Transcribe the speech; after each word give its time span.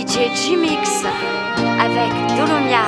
DJ 0.00 0.34
J-Mix 0.34 1.04
avec 1.78 2.10
Dolomia. 2.34 2.84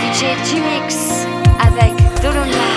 DJ 0.00 0.22
J-Mix 0.44 1.26
avec 1.58 1.94
Dolomia. 2.22 2.70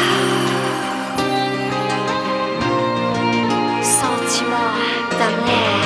Sentiment 3.83 4.71
d'amour. 5.19 5.77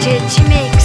DJ 0.00 0.06
J-Mix. 0.34 0.81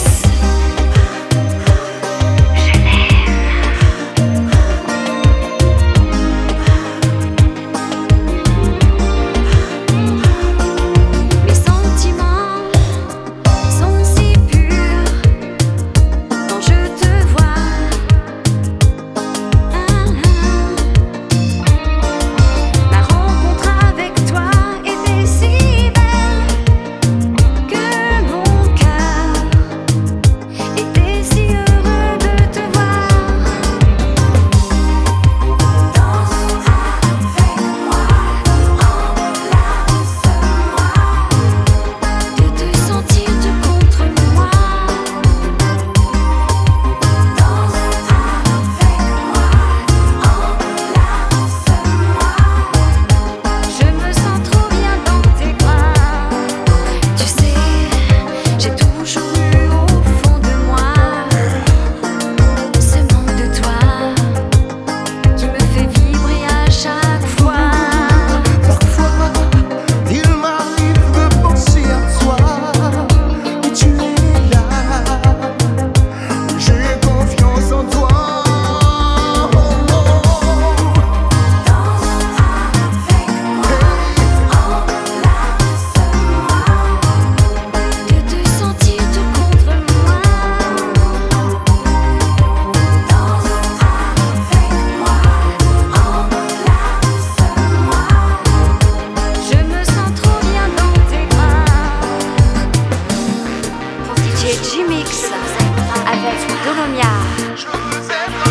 Dolomia. 106.65 107.11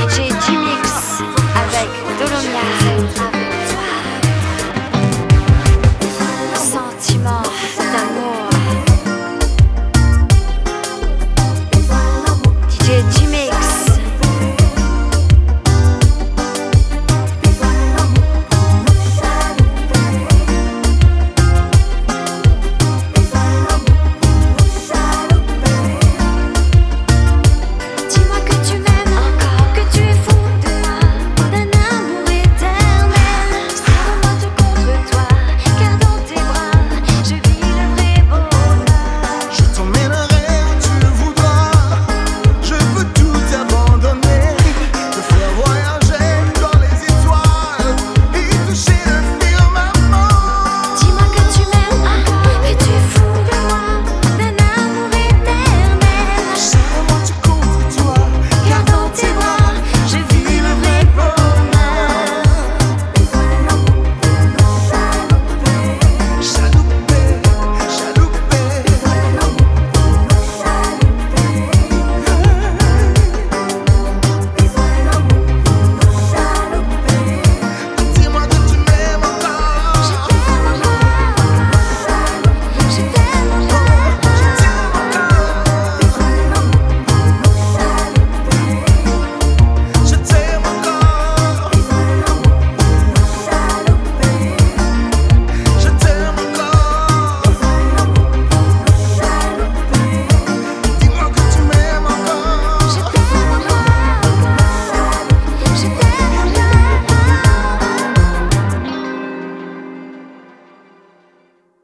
J'ai 0.08 0.28
10 0.28 0.56
mix 0.56 1.22
avec 1.56 1.88
Dolomia. 2.18 2.85